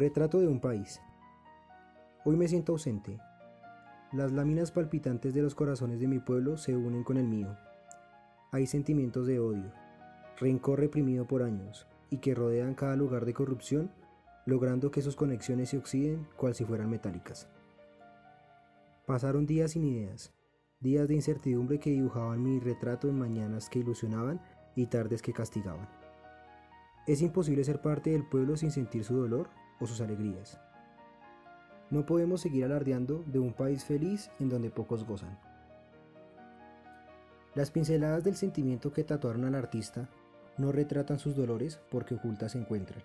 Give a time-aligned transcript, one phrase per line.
[0.00, 0.98] Retrato de un país.
[2.24, 3.18] Hoy me siento ausente.
[4.14, 7.54] Las láminas palpitantes de los corazones de mi pueblo se unen con el mío.
[8.50, 9.70] Hay sentimientos de odio,
[10.38, 13.90] rencor reprimido por años, y que rodean cada lugar de corrupción,
[14.46, 17.46] logrando que sus conexiones se oxiden cual si fueran metálicas.
[19.04, 20.32] Pasaron días sin ideas,
[20.80, 24.40] días de incertidumbre que dibujaban mi retrato en mañanas que ilusionaban
[24.74, 25.90] y tardes que castigaban.
[27.06, 30.60] Es imposible ser parte del pueblo sin sentir su dolor o sus alegrías.
[31.90, 35.38] No podemos seguir alardeando de un país feliz en donde pocos gozan.
[37.56, 40.08] Las pinceladas del sentimiento que tatuaron al artista
[40.56, 43.02] no retratan sus dolores porque ocultas se encuentran.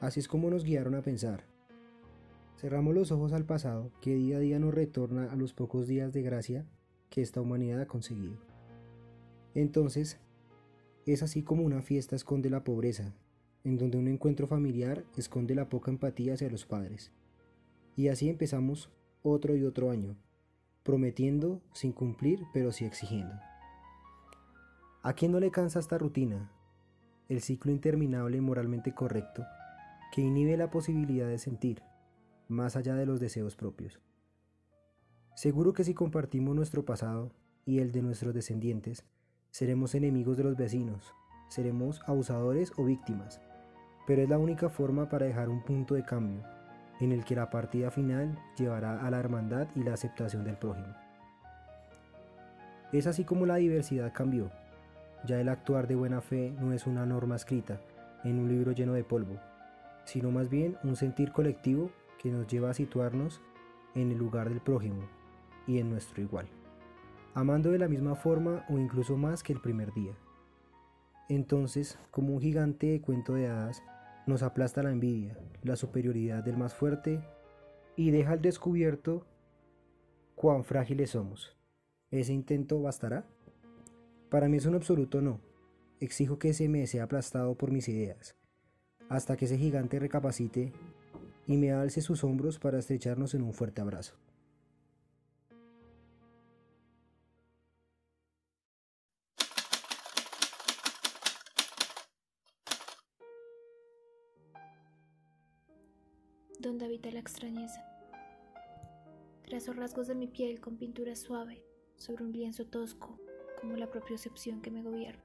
[0.00, 1.42] Así es como nos guiaron a pensar.
[2.56, 6.12] Cerramos los ojos al pasado que día a día nos retorna a los pocos días
[6.12, 6.66] de gracia
[7.10, 8.36] que esta humanidad ha conseguido.
[9.54, 10.20] Entonces,
[11.06, 13.14] es así como una fiesta esconde la pobreza
[13.68, 17.12] en donde un encuentro familiar esconde la poca empatía hacia los padres.
[17.96, 18.90] Y así empezamos
[19.22, 20.16] otro y otro año,
[20.82, 23.34] prometiendo sin cumplir, pero sí exigiendo.
[25.02, 26.50] ¿A quién no le cansa esta rutina?
[27.28, 29.44] El ciclo interminable y moralmente correcto
[30.12, 31.82] que inhibe la posibilidad de sentir,
[32.48, 34.00] más allá de los deseos propios.
[35.34, 37.34] Seguro que si compartimos nuestro pasado
[37.66, 39.04] y el de nuestros descendientes,
[39.50, 41.12] seremos enemigos de los vecinos,
[41.50, 43.42] seremos abusadores o víctimas,
[44.08, 46.42] pero es la única forma para dejar un punto de cambio,
[46.98, 50.94] en el que la partida final llevará a la hermandad y la aceptación del prójimo.
[52.90, 54.50] Es así como la diversidad cambió.
[55.26, 57.82] Ya el actuar de buena fe no es una norma escrita
[58.24, 59.36] en un libro lleno de polvo,
[60.06, 63.42] sino más bien un sentir colectivo que nos lleva a situarnos
[63.94, 65.02] en el lugar del prójimo
[65.66, 66.46] y en nuestro igual,
[67.34, 70.12] amando de la misma forma o incluso más que el primer día.
[71.28, 73.82] Entonces, como un gigante de cuento de hadas,
[74.28, 77.20] nos aplasta la envidia, la superioridad del más fuerte
[77.96, 79.26] y deja al descubierto
[80.34, 81.56] cuán frágiles somos.
[82.10, 83.26] ¿Ese intento bastará?
[84.28, 85.40] Para mí es un absoluto no.
[86.00, 88.36] Exijo que se me sea aplastado por mis ideas,
[89.08, 90.72] hasta que ese gigante recapacite
[91.46, 94.14] y me alce sus hombros para estrecharnos en un fuerte abrazo.
[106.68, 107.82] Donde habita la extrañeza.
[109.42, 111.64] Trazo rasgos de mi piel con pintura suave
[111.96, 113.18] sobre un lienzo tosco,
[113.58, 115.24] como la propia excepción que me gobierna.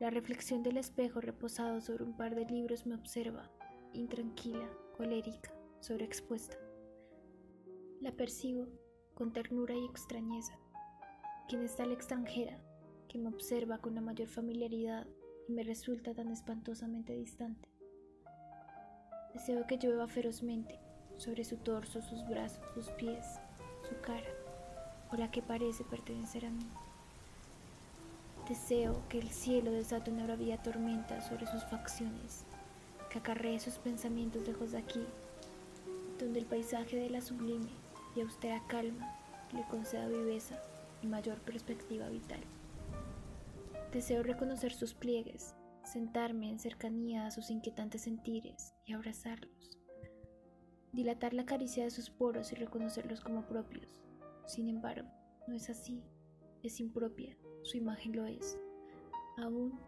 [0.00, 3.50] La reflexión del espejo reposado sobre un par de libros me observa,
[3.92, 6.56] intranquila, colérica, sobreexpuesta.
[8.00, 8.66] La percibo
[9.12, 10.58] con ternura y extrañeza.
[11.48, 12.58] ¿Quién está la extranjera
[13.08, 15.06] que me observa con la mayor familiaridad
[15.48, 17.68] y me resulta tan espantosamente distante?
[19.38, 20.80] Deseo que llueva ferozmente
[21.16, 23.24] sobre su torso, sus brazos, sus pies,
[23.88, 24.26] su cara,
[25.12, 26.66] o la que parece pertenecer a mí.
[28.48, 32.46] Deseo que el cielo desate una bravía tormenta sobre sus facciones,
[33.10, 35.06] que acarree sus pensamientos lejos de aquí,
[36.18, 37.70] donde el paisaje de la sublime
[38.16, 39.16] y austera calma
[39.52, 40.60] le conceda viveza
[41.00, 42.40] y mayor perspectiva vital.
[43.92, 45.54] Deseo reconocer sus pliegues,
[45.88, 49.78] sentarme en cercanía a sus inquietantes sentires y abrazarlos,
[50.92, 54.02] dilatar la caricia de sus poros y reconocerlos como propios.
[54.46, 55.08] Sin embargo,
[55.46, 56.02] no es así,
[56.62, 58.58] es impropia, su imagen lo es,
[59.36, 59.78] aún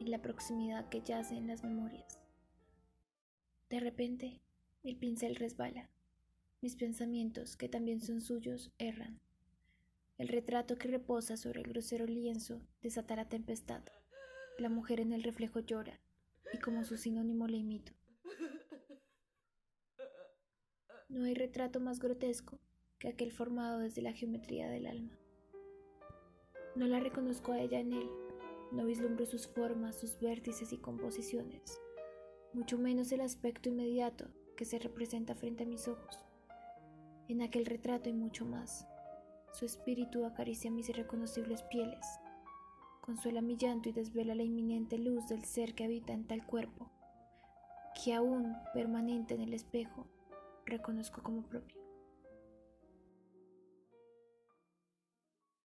[0.00, 2.20] en la proximidad que yace en las memorias.
[3.70, 4.40] De repente,
[4.82, 5.90] el pincel resbala,
[6.60, 9.20] mis pensamientos, que también son suyos, erran.
[10.18, 13.82] El retrato que reposa sobre el grosero lienzo desata tempestad.
[14.58, 16.00] La mujer en el reflejo llora,
[16.52, 17.92] y como su sinónimo le imito.
[21.08, 22.58] No hay retrato más grotesco
[22.98, 25.18] que aquel formado desde la geometría del alma.
[26.74, 28.08] No la reconozco a ella en él,
[28.72, 31.78] no vislumbro sus formas, sus vértices y composiciones,
[32.54, 36.18] mucho menos el aspecto inmediato que se representa frente a mis ojos.
[37.28, 38.86] En aquel retrato hay mucho más.
[39.52, 42.06] Su espíritu acaricia mis irreconocibles pieles,
[43.06, 46.90] consuela mi llanto y desvela la inminente luz del ser que habita en tal cuerpo,
[47.94, 50.08] que aún permanente en el espejo,
[50.66, 51.85] reconozco como propio.